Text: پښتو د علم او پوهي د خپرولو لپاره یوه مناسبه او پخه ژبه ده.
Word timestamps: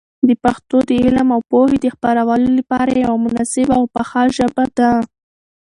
پښتو 0.43 0.77
د 0.89 0.89
علم 1.03 1.27
او 1.35 1.41
پوهي 1.51 1.77
د 1.81 1.87
خپرولو 1.95 2.47
لپاره 2.59 2.91
یوه 3.05 3.17
مناسبه 3.25 3.73
او 3.79 3.85
پخه 3.95 4.21
ژبه 4.37 4.65
ده. 4.77 4.91